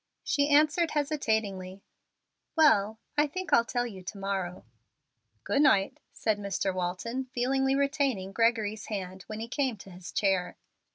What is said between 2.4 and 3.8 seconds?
"Well, I think I'll